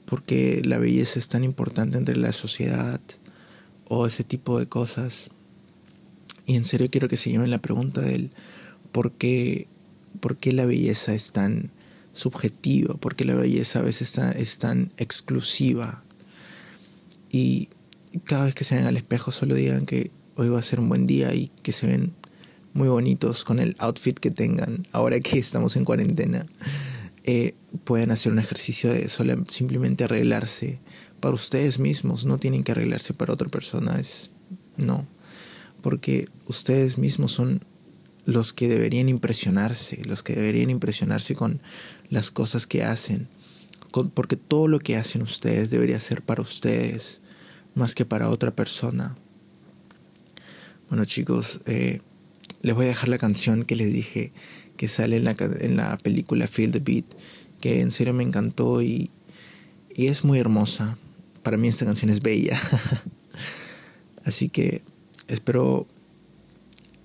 porque 0.05 0.61
la 0.65 0.77
belleza 0.77 1.19
es 1.19 1.27
tan 1.29 1.43
importante 1.43 1.97
entre 1.97 2.17
la 2.17 2.31
sociedad, 2.31 2.99
o 3.89 4.05
ese 4.05 4.23
tipo 4.23 4.59
de 4.59 4.67
cosas. 4.67 5.29
Y 6.45 6.55
en 6.55 6.65
serio 6.65 6.89
quiero 6.89 7.07
que 7.07 7.17
se 7.17 7.29
lleven 7.29 7.51
la 7.51 7.61
pregunta 7.61 8.01
del 8.01 8.31
por 8.91 9.11
qué, 9.11 9.67
por 10.19 10.37
qué 10.37 10.53
la 10.53 10.65
belleza 10.65 11.13
es 11.13 11.31
tan 11.31 11.71
subjetiva, 12.13 12.95
por 12.95 13.15
qué 13.15 13.25
la 13.25 13.35
belleza 13.35 13.79
a 13.79 13.83
veces 13.83 14.17
es 14.17 14.59
tan 14.59 14.91
exclusiva. 14.97 16.03
Y 17.29 17.69
cada 18.23 18.45
vez 18.45 18.55
que 18.55 18.63
se 18.63 18.75
ven 18.75 18.85
al 18.85 18.97
espejo 18.97 19.31
solo 19.31 19.55
digan 19.55 19.85
que 19.85 20.11
hoy 20.35 20.49
va 20.49 20.59
a 20.59 20.63
ser 20.63 20.79
un 20.79 20.89
buen 20.89 21.05
día 21.05 21.33
y 21.33 21.51
que 21.61 21.71
se 21.71 21.87
ven 21.87 22.13
muy 22.73 22.87
bonitos 22.87 23.43
con 23.43 23.59
el 23.59 23.75
outfit 23.79 24.17
que 24.17 24.31
tengan 24.31 24.85
ahora 24.91 25.19
que 25.19 25.39
estamos 25.39 25.75
en 25.75 25.85
cuarentena. 25.85 26.45
Eh, 27.23 27.55
pueden 27.83 28.11
hacer 28.11 28.31
un 28.31 28.39
ejercicio 28.39 28.93
de 28.93 29.09
solo, 29.09 29.43
simplemente 29.49 30.05
arreglarse 30.05 30.79
para 31.19 31.35
ustedes 31.35 31.79
mismos, 31.79 32.25
no 32.25 32.37
tienen 32.37 32.63
que 32.63 32.71
arreglarse 32.71 33.13
para 33.13 33.33
otra 33.33 33.49
persona, 33.49 33.99
es 33.99 34.31
no, 34.77 35.05
porque 35.81 36.29
ustedes 36.45 36.97
mismos 36.97 37.31
son 37.31 37.61
los 38.25 38.53
que 38.53 38.67
deberían 38.67 39.09
impresionarse, 39.09 40.03
los 40.05 40.21
que 40.21 40.33
deberían 40.33 40.69
impresionarse 40.69 41.35
con 41.35 41.61
las 42.09 42.29
cosas 42.29 42.67
que 42.67 42.83
hacen, 42.83 43.27
porque 44.13 44.35
todo 44.35 44.67
lo 44.67 44.79
que 44.79 44.97
hacen 44.97 45.21
ustedes 45.21 45.69
debería 45.69 45.99
ser 45.99 46.21
para 46.21 46.41
ustedes, 46.41 47.21
más 47.73 47.95
que 47.95 48.05
para 48.05 48.29
otra 48.29 48.51
persona. 48.55 49.15
Bueno 50.89 51.05
chicos, 51.05 51.61
eh, 51.65 52.01
les 52.61 52.75
voy 52.75 52.85
a 52.85 52.89
dejar 52.89 53.09
la 53.09 53.17
canción 53.17 53.63
que 53.63 53.75
les 53.75 53.93
dije 53.93 54.31
que 54.77 54.87
sale 54.87 55.17
en 55.17 55.23
la, 55.23 55.35
en 55.39 55.75
la 55.75 55.97
película 55.97 56.47
Feel 56.47 56.71
the 56.71 56.79
Beat, 56.79 57.05
que 57.59 57.81
en 57.81 57.91
serio 57.91 58.13
me 58.13 58.23
encantó 58.23 58.81
y, 58.81 59.09
y 59.95 60.07
es 60.07 60.23
muy 60.23 60.37
hermosa 60.37 60.97
para 61.47 61.55
mí 61.55 61.69
esta 61.69 61.85
canción 61.85 62.11
es 62.11 62.21
bella. 62.21 62.59
Así 64.25 64.49
que 64.49 64.81
espero 65.29 65.87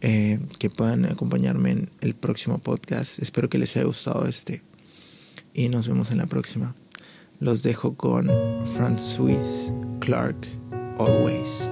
eh, 0.01 0.41
que 0.59 0.69
puedan 0.69 1.05
acompañarme 1.05 1.71
en 1.71 1.91
el 2.01 2.17
próximo 2.17 2.59
podcast. 2.59 3.21
Espero 3.21 3.49
que 3.49 3.59
les 3.59 3.77
haya 3.77 3.87
gustado 3.87 4.27
este. 4.27 4.65
Y 5.55 5.69
nos 5.69 5.87
vemos 5.87 6.11
en 6.11 6.19
la 6.19 6.27
próxima. 6.27 6.75
Los 7.39 7.63
dejo 7.63 7.95
con 7.95 8.29
Francis 8.75 9.73
Clark, 10.01 10.45
Always. 10.99 11.71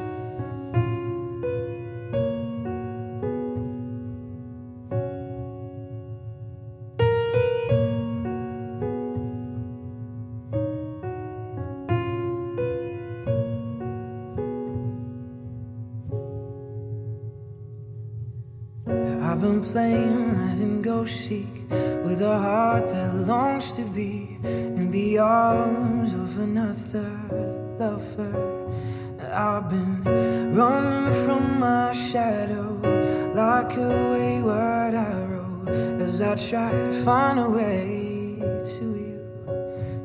Try 36.50 36.72
to 36.72 36.92
find 37.04 37.38
a 37.38 37.48
way 37.48 38.36
to 38.64 38.84
you. 38.84 39.22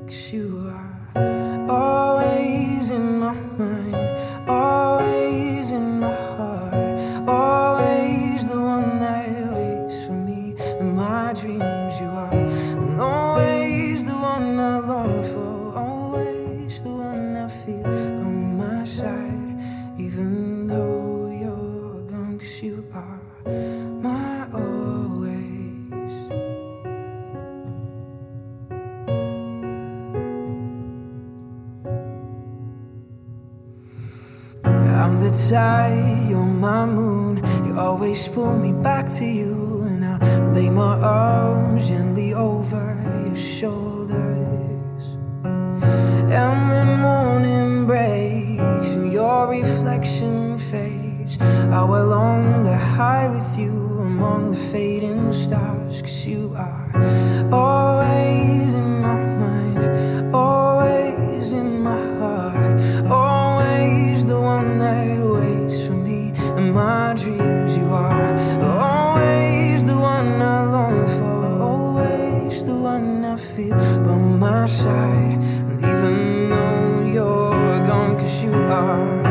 Cause 0.06 0.32
you 0.32 0.70
are 0.70 1.68
always 1.68 2.25
always 37.96 38.28
pull 38.28 38.58
me 38.58 38.74
back 38.84 39.08
to 39.08 39.24
you, 39.24 39.84
and 39.84 40.04
I 40.04 40.18
lay 40.52 40.70
my 40.70 41.00
arms 41.00 41.88
gently 41.88 42.34
over 42.34 42.86
your 43.26 43.38
shoulders. 43.38 45.04
And 46.38 46.58
when 46.72 46.90
morning 47.00 47.86
breaks 47.86 48.90
and 48.96 49.14
your 49.14 49.48
reflection 49.50 50.58
fades, 50.58 51.38
I 51.40 51.86
will 51.86 52.08
long 52.08 52.66
to 52.66 52.76
hide 52.76 53.32
with 53.34 53.58
you 53.58 53.72
among 54.02 54.52
the 54.52 54.58
fading 54.58 55.32
stars. 55.32 56.02
Cause 56.02 56.26
you 56.26 56.54
are 56.58 56.92
always 57.50 57.85
heart. 78.86 79.25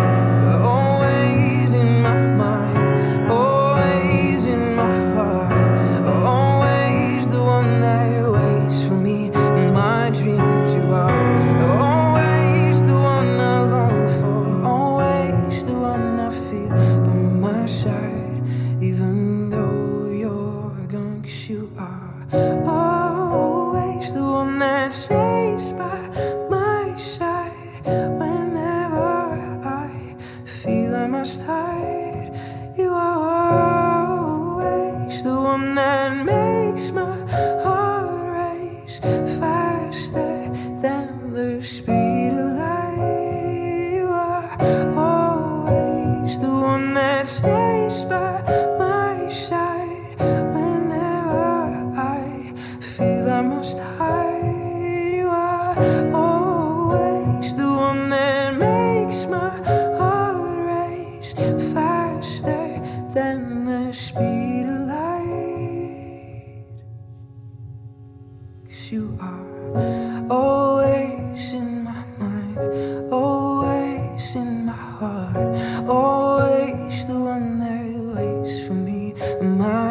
my 79.45 79.84